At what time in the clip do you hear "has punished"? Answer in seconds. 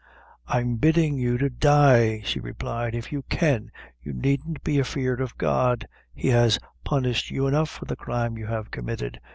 6.29-7.29